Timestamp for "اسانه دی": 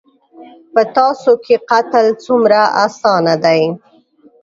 2.85-3.61